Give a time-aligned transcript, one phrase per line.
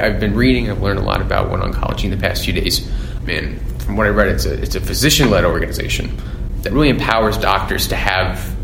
[0.00, 2.88] I've been reading, I've learned a lot about One Oncology in the past few days.
[3.26, 6.16] And from what I read, it's a, it's a physician led organization
[6.62, 8.56] that really empowers doctors to have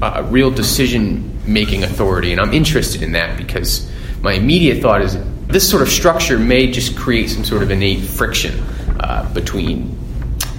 [0.00, 2.30] a real decision making authority.
[2.30, 3.90] And I'm interested in that because
[4.22, 5.18] my immediate thought is
[5.48, 8.60] this sort of structure may just create some sort of innate friction
[9.00, 9.98] uh, between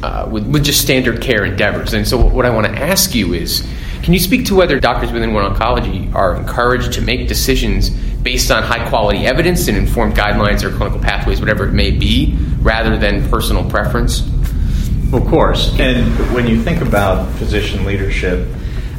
[0.04, 1.94] uh, with, with just standard care endeavors.
[1.94, 3.66] And so, what I want to ask you is
[4.04, 7.92] can you speak to whether doctors within One Oncology are encouraged to make decisions
[8.24, 12.38] based on high quality evidence and informed guidelines or clinical pathways, whatever it may be,
[12.62, 14.22] rather than personal preference?
[15.12, 15.78] Of course.
[15.80, 18.48] And when you think about physician leadership,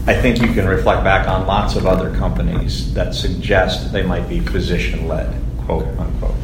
[0.06, 4.28] I think you can reflect back on lots of other companies that suggest they might
[4.28, 5.32] be physician led,
[5.66, 6.34] quote unquote.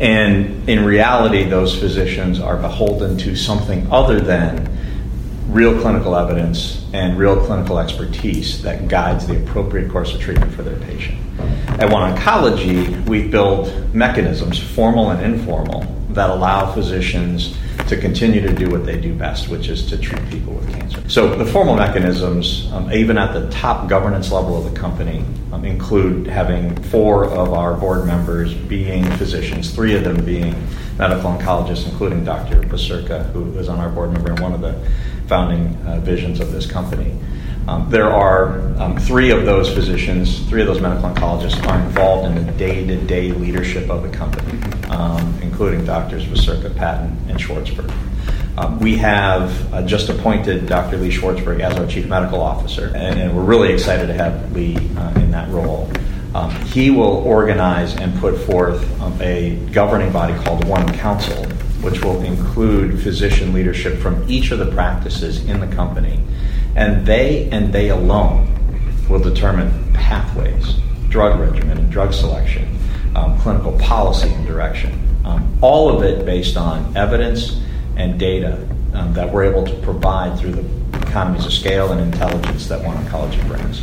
[0.00, 4.75] And in reality, those physicians are beholden to something other than
[5.48, 10.62] real clinical evidence and real clinical expertise that guides the appropriate course of treatment for
[10.62, 11.18] their patient.
[11.80, 17.56] At One Oncology, we build mechanisms, formal and informal, that allow physicians
[17.88, 21.08] to continue to do what they do best, which is to treat people with cancer.
[21.08, 25.64] So the formal mechanisms, um, even at the top governance level of the company, um,
[25.64, 30.54] include having four of our board members being physicians, three of them being
[30.98, 32.62] medical oncologists, including Dr.
[32.62, 34.74] Vacirca, who is on our board member and one of the
[35.26, 37.18] founding uh, visions of this company.
[37.68, 42.28] Um, there are um, three of those physicians, three of those medical oncologists are involved
[42.28, 47.40] in the day to day leadership of the company, um, including doctors Vacirca, Patton, and
[47.40, 47.92] Schwartzberg.
[48.56, 50.96] Um, we have uh, just appointed Dr.
[50.96, 54.76] Lee Schwartzberg as our Chief Medical Officer, and, and we're really excited to have Lee
[54.96, 55.90] uh, in that role.
[56.34, 61.46] Um, he will organize and put forth um, a governing body called One Council,
[61.82, 66.20] which will include physician leadership from each of the practices in the company
[66.76, 68.52] and they and they alone
[69.08, 70.74] will determine pathways,
[71.08, 72.78] drug regimen and drug selection,
[73.16, 74.92] um, clinical policy and direction.
[75.24, 77.60] Um, all of it based on evidence
[77.96, 82.68] and data um, that we're able to provide through the economies of scale and intelligence
[82.68, 83.82] that One Oncology brings.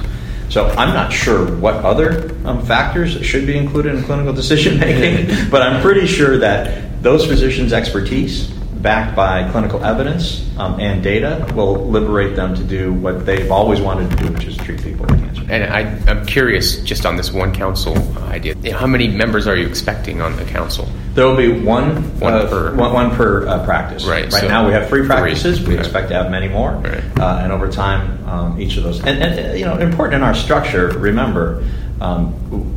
[0.49, 5.49] So I'm not sure what other um, factors should be included in clinical decision making,
[5.49, 8.47] but I'm pretty sure that those physicians' expertise
[8.83, 13.79] backed by clinical evidence um, and data will liberate them to do what they've always
[13.79, 15.43] wanted to do, which is treat people with cancer.
[15.49, 19.67] And I, am curious, just on this one council idea, how many members are you
[19.67, 20.87] expecting on the council?
[21.13, 24.05] There will be one, one uh, per, one, one per uh, practice.
[24.05, 24.23] Right.
[24.31, 25.59] Right so now we have three practices.
[25.59, 25.75] Three.
[25.75, 27.03] We expect to have many more, right.
[27.19, 28.99] uh, and over time, um, each of those.
[28.99, 30.87] And, and, you know, important in our structure.
[30.89, 31.63] Remember.
[32.01, 32.72] Um,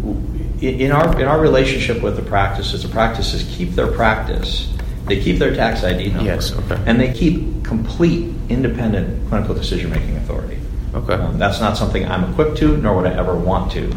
[0.60, 4.72] in our in our relationship with the practices, the practices keep their practice
[5.06, 6.24] they keep their tax ID number.
[6.24, 6.82] Yes, okay.
[6.84, 10.58] And they keep complete independent clinical decision making authority.
[10.94, 11.14] Okay.
[11.14, 13.90] Um, that's not something I'm equipped to, nor would I ever want to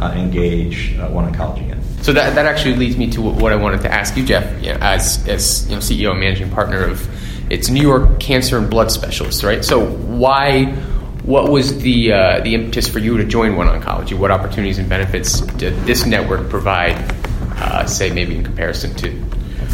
[0.00, 1.82] uh, engage uh, One Oncology in.
[2.02, 4.72] So that, that actually leads me to what I wanted to ask you, Jeff, you
[4.72, 7.08] know, as, as you know, CEO and managing partner of
[7.50, 9.64] it's New York Cancer and Blood Specialists, right?
[9.64, 10.64] So why,
[11.26, 14.16] what was the uh, the impetus for you to join One Oncology?
[14.16, 16.96] What opportunities and benefits did this network provide,
[17.58, 19.24] uh, say maybe in comparison to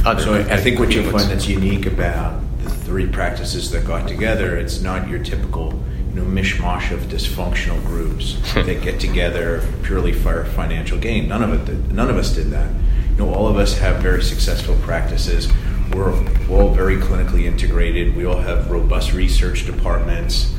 [0.04, 0.22] other.
[0.22, 4.56] So I, think what you find that's unique about the three practices that got together,
[4.56, 10.46] it's not your typical you know mishmash of dysfunctional groups that get together purely for
[10.46, 11.28] financial gain.
[11.28, 11.64] None of it.
[11.66, 12.70] Did, none of us did that.
[13.10, 15.52] You know, all of us have very successful practices.
[15.92, 16.14] We're
[16.50, 18.16] all very clinically integrated.
[18.16, 20.50] We all have robust research departments,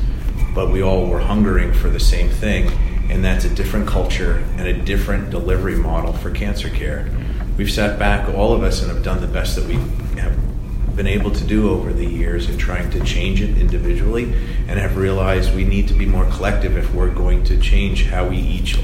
[0.54, 2.70] but we all were hungering for the same thing,
[3.10, 7.10] and that's a different culture and a different delivery model for cancer care
[7.56, 9.74] we've sat back, all of us, and have done the best that we
[10.20, 10.36] have
[10.96, 14.32] been able to do over the years in trying to change it individually
[14.68, 18.28] and have realized we need to be more collective if we're going to change how
[18.28, 18.78] we each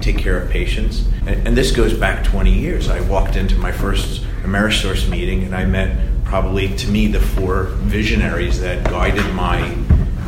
[0.00, 1.06] take care of patients.
[1.26, 2.88] And, and this goes back 20 years.
[2.88, 7.64] I walked into my first Amerisource meeting and I met probably, to me, the four
[7.64, 9.74] visionaries that guided my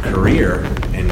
[0.03, 1.11] career and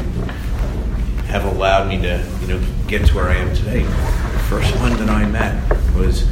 [1.31, 3.83] have allowed me to, you know, get to where I am today.
[3.83, 5.55] The first one that I met
[5.95, 6.29] was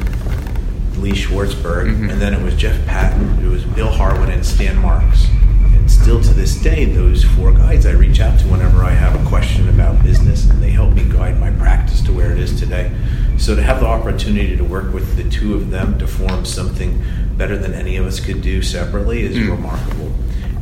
[0.97, 2.09] Lee Schwartzberg, mm-hmm.
[2.09, 5.27] and then it was Jeff Patton, it was Bill Harwin, and Stan Marks.
[5.29, 9.19] And still to this day, those four guys I reach out to whenever I have
[9.19, 12.59] a question about business, and they help me guide my practice to where it is
[12.59, 12.91] today.
[13.37, 17.01] So to have the opportunity to work with the two of them to form something
[17.37, 19.49] better than any of us could do separately is mm.
[19.49, 20.08] remarkable.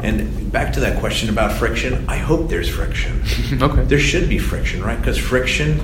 [0.03, 3.23] And back to that question about friction, I hope there's friction.
[3.61, 3.83] okay.
[3.83, 4.97] There should be friction, right?
[4.97, 5.79] Because friction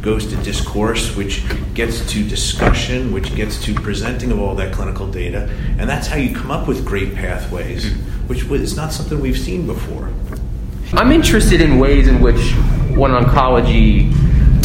[0.00, 1.42] goes to discourse, which
[1.74, 5.50] gets to discussion, which gets to presenting of all that clinical data.
[5.78, 8.00] And that's how you come up with great pathways, hmm.
[8.28, 10.10] which is not something we've seen before.
[10.94, 12.54] I'm interested in ways in which
[12.96, 14.10] One Oncology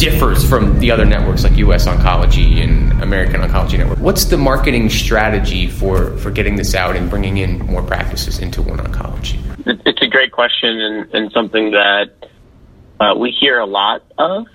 [0.04, 3.98] differs from the other networks like US Oncology and American Oncology Network.
[3.98, 8.60] What's the marketing strategy for, for getting this out and bringing in more practices into
[8.60, 9.38] One Oncology?
[9.66, 12.10] It's a great question and, and something that
[13.00, 14.46] uh, we hear a lot of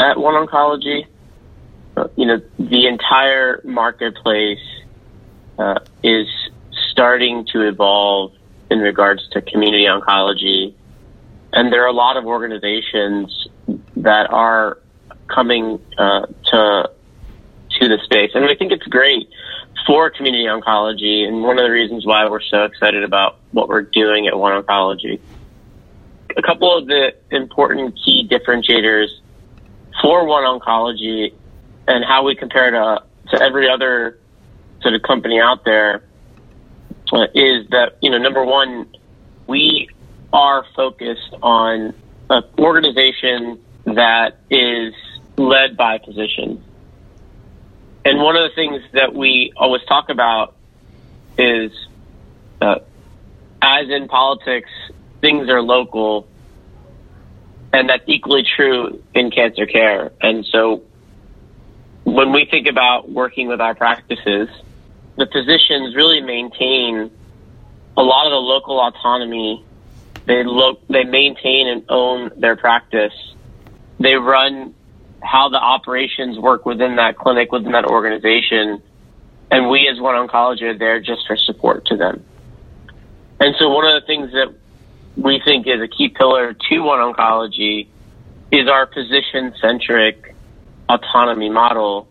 [0.00, 1.06] at One Oncology.
[1.96, 4.58] Uh, you know, the entire marketplace
[5.56, 6.26] uh, is
[6.90, 8.32] starting to evolve
[8.72, 10.74] in regards to community oncology.
[11.52, 13.46] And there are a lot of organizations
[14.02, 14.78] that are
[15.28, 16.90] coming uh, to
[17.78, 19.28] to the space, and I think it's great
[19.86, 21.26] for community oncology.
[21.26, 24.62] And one of the reasons why we're so excited about what we're doing at One
[24.62, 25.20] Oncology.
[26.36, 29.08] A couple of the important key differentiators
[30.02, 31.32] for One Oncology
[31.86, 34.18] and how we compare to to every other
[34.82, 36.02] sort of company out there
[37.12, 38.86] uh, is that you know number one,
[39.46, 39.88] we
[40.32, 41.94] are focused on
[42.30, 44.94] an organization that is
[45.36, 46.60] led by physicians.
[48.04, 50.56] And one of the things that we always talk about
[51.36, 51.70] is,
[52.60, 52.76] uh,
[53.62, 54.70] as in politics,
[55.20, 56.26] things are local,
[57.72, 60.12] and that's equally true in cancer care.
[60.20, 60.82] And so,
[62.04, 64.48] when we think about working with our practices,
[65.16, 67.10] the physicians really maintain
[67.96, 69.64] a lot of the local autonomy.
[70.26, 73.12] They look, they maintain and own their practice.
[74.00, 74.74] They run
[75.22, 78.82] how the operations work within that clinic, within that organization.
[79.50, 82.24] And we as One Oncology are there just for support to them.
[83.38, 84.54] And so one of the things that
[85.16, 87.88] we think is a key pillar to One Oncology
[88.50, 90.34] is our physician centric
[90.88, 92.08] autonomy model.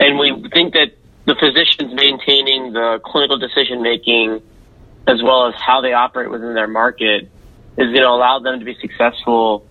[0.00, 0.92] And we think that
[1.26, 4.42] the physicians maintaining the clinical decision making
[5.06, 7.30] as well as how they operate within their market
[7.76, 9.66] is going to allow them to be successful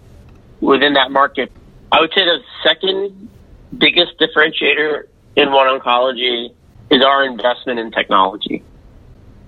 [0.63, 1.51] within that market.
[1.91, 3.29] I would say the second
[3.77, 5.03] biggest differentiator
[5.35, 6.53] in One Oncology
[6.89, 8.63] is our investment in technology.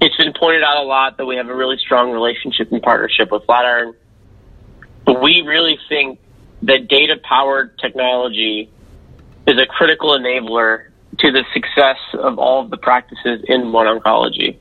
[0.02, 3.32] It's been pointed out a lot that we have a really strong relationship and partnership
[3.32, 3.94] with Flatiron,
[5.06, 6.20] but we really think
[6.64, 8.70] that data powered technology
[9.48, 10.88] is a critical enabler
[11.20, 14.58] to the success of all of the practices in One Oncology.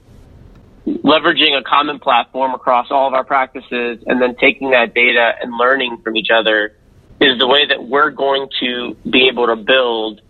[0.87, 5.57] Leveraging a common platform across all of our practices and then taking that data and
[5.57, 6.77] learning from each other
[7.21, 10.21] is the way that we're going to be able to build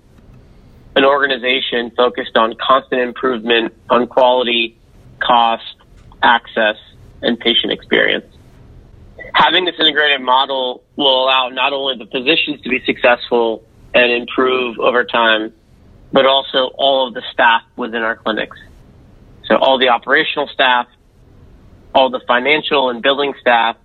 [0.95, 4.79] an organization focused on constant improvement on quality,
[5.21, 5.75] cost,
[6.23, 6.77] access,
[7.21, 8.27] and patient experience.
[9.35, 14.79] Having this integrated model will allow not only the physicians to be successful and improve
[14.79, 15.53] over time,
[16.13, 18.57] but also all of the staff within our clinics.
[19.47, 20.87] So all the operational staff,
[21.95, 23.77] all the financial and billing staff,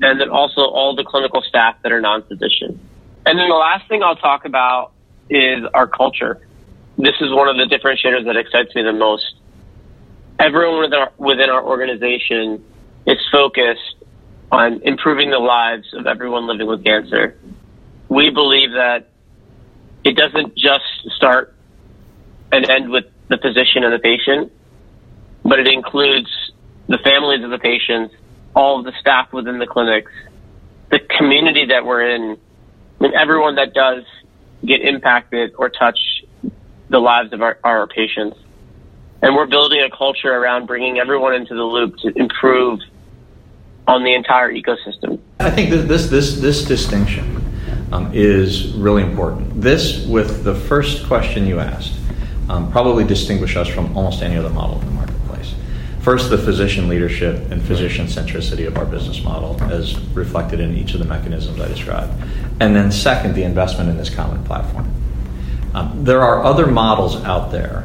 [0.00, 2.78] and then also all the clinical staff that are non-physician.
[3.26, 4.92] And then the last thing I'll talk about
[5.28, 6.40] is our culture.
[6.96, 9.34] This is one of the differentiators that excites me the most.
[10.38, 12.64] Everyone within our, within our organization
[13.06, 13.96] is focused
[14.50, 17.38] on improving the lives of everyone living with cancer.
[18.08, 19.10] We believe that
[20.04, 20.84] it doesn't just
[21.16, 21.54] start
[22.50, 24.52] and end with the physician and the patient,
[25.48, 26.28] but it includes
[26.88, 28.14] the families of the patients,
[28.54, 30.12] all of the staff within the clinics,
[30.90, 32.36] the community that we're in,
[33.00, 34.04] and everyone that does
[34.64, 35.98] get impacted or touch
[36.90, 38.36] the lives of our, our patients.
[39.22, 42.80] And we're building a culture around bringing everyone into the loop to improve
[43.86, 45.18] on the entire ecosystem.
[45.40, 47.42] I think this this this distinction
[47.90, 49.60] um, is really important.
[49.60, 51.94] This, with the first question you asked,
[52.48, 54.82] um, probably distinguish us from almost any other model.
[56.08, 60.94] First, the physician leadership and physician centricity of our business model, as reflected in each
[60.94, 62.10] of the mechanisms I described.
[62.60, 64.90] And then, second, the investment in this common platform.
[65.74, 67.84] Um, there are other models out there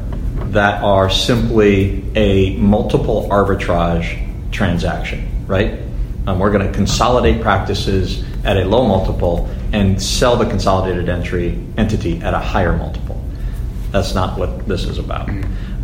[0.51, 5.80] that are simply a multiple arbitrage transaction, right?
[6.25, 11.62] Um, we're going to consolidate practices at a low multiple and sell the consolidated entry
[11.75, 13.22] entity at a higher multiple.
[13.92, 15.30] That's not what this is about.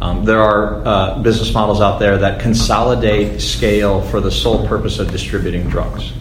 [0.01, 4.99] Um, there are uh, business models out there that consolidate scale for the sole purpose
[4.99, 6.13] of distributing drugs,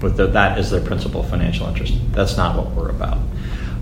[0.00, 1.94] with the, that as their principal financial interest.
[2.12, 3.18] That's not what we're about.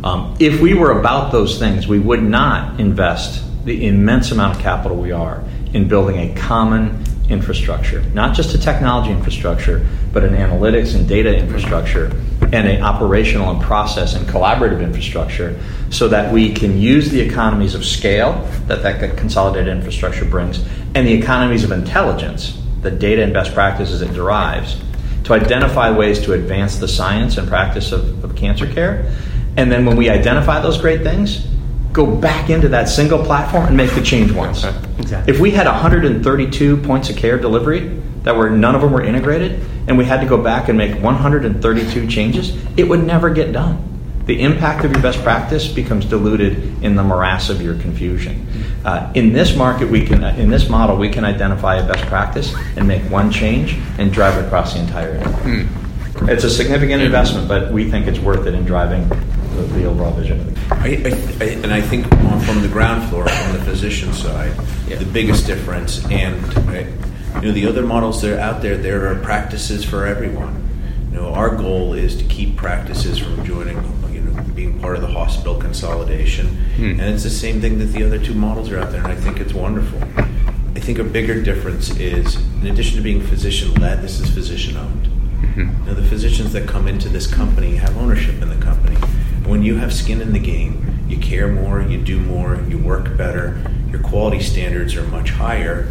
[0.03, 4.63] Um, if we were about those things, we would not invest the immense amount of
[4.63, 10.35] capital we are in building a common infrastructure, not just a technology infrastructure, but an
[10.35, 12.11] analytics and data infrastructure
[12.55, 15.59] and an operational and process and collaborative infrastructure
[15.91, 18.33] so that we can use the economies of scale
[18.69, 24.03] that that consolidated infrastructure brings and the economies of intelligence, the data and best practices
[24.03, 24.81] it derives
[25.25, 29.13] to identify ways to advance the science and practice of, of cancer care.
[29.57, 31.47] And then when we identify those great things,
[31.93, 34.65] go back into that single platform and make the change once.
[34.99, 35.33] Exactly.
[35.33, 39.61] If we had 132 points of care delivery that were none of them were integrated,
[39.87, 43.91] and we had to go back and make 132 changes, it would never get done.
[44.27, 48.47] The impact of your best practice becomes diluted in the morass of your confusion.
[48.83, 52.55] Uh, in this market, we can, in this model, we can identify a best practice
[52.77, 55.13] and make one change and drive it across the entire.
[55.19, 55.69] enterprise.
[56.31, 60.13] It's a significant investment, but we think it's worth it in driving the, the overall
[60.13, 60.41] vision.
[60.41, 62.09] of the I, I, I, and I think
[62.47, 64.55] from the ground floor, from the physician side,
[64.89, 64.97] Yeah.
[64.97, 66.85] the biggest difference, and uh,
[67.37, 70.69] you know, the other models that are out there, there are practices for everyone.
[71.11, 73.77] You know, our goal is to keep practices from joining,
[74.13, 77.01] you know, being part of the hospital consolidation, hmm.
[77.01, 79.17] and it's the same thing that the other two models are out there, and I
[79.17, 80.01] think it's wonderful.
[80.17, 84.77] I think a bigger difference is, in addition to being physician led, this is physician
[84.77, 85.07] owned.
[85.07, 85.87] Hmm.
[85.87, 88.97] Now, the physicians that come into this company have ownership in the company.
[89.47, 93.17] When you have skin in the game, you care more, you do more, you work
[93.17, 93.61] better,
[93.91, 95.89] your quality standards are much higher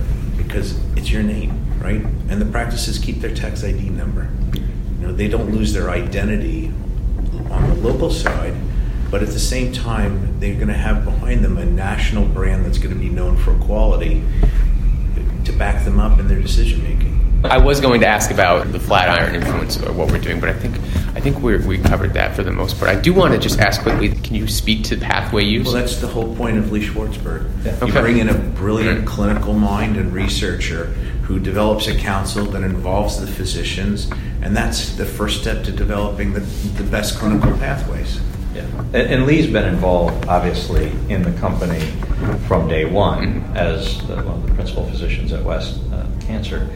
[0.53, 1.99] because it's your name, right?
[2.29, 4.29] And the practices keep their tax ID number.
[4.53, 6.71] You know, they don't lose their identity
[7.49, 8.53] on the local side,
[9.09, 12.77] but at the same time, they're going to have behind them a national brand that's
[12.77, 14.23] going to be known for quality
[15.45, 17.19] to back them up in their decision making.
[17.43, 20.53] I was going to ask about the Flatiron influence or what we're doing, but I
[20.53, 20.75] think
[21.15, 22.89] I think we we covered that for the most part.
[22.89, 25.65] I do want to just ask quickly: Can you speak to pathway use?
[25.65, 27.49] Well, that's the whole point of Lee Schwartzberg.
[27.65, 27.75] Yeah.
[27.81, 28.01] You Okay.
[28.01, 29.07] bring in a brilliant Right.
[29.07, 30.85] clinical mind and researcher
[31.23, 34.09] who develops a council that involves the physicians,
[34.41, 36.41] and that's the first step to developing the,
[36.77, 38.19] the best clinical pathways.
[38.53, 38.63] Yeah.
[38.93, 41.79] And, and Lee's been involved, obviously, in the company
[42.47, 46.69] from day one as the, one of the principal physicians at West uh, Cancer,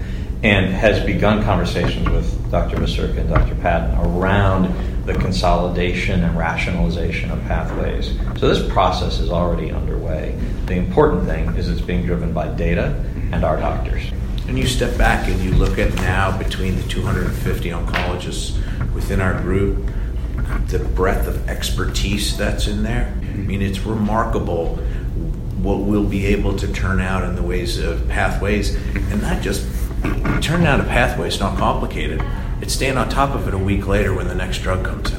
[0.43, 2.77] and has begun conversations with Dr.
[2.77, 3.55] Vacirca and Dr.
[3.55, 8.17] Patton around the consolidation and rationalization of pathways.
[8.39, 10.37] So this process is already underway.
[10.65, 14.03] The important thing is it's being driven by data and our doctors.
[14.47, 18.55] And you step back and you look at now between the 250 oncologists
[18.93, 19.89] within our group,
[20.67, 23.13] the breadth of expertise that's in there.
[23.21, 24.75] I mean, it's remarkable
[25.57, 29.65] what we'll be able to turn out in the ways of pathways, and not just
[30.41, 32.23] turning out a pathway is not complicated.
[32.61, 35.16] It's staying on top of it a week later when the next drug comes out.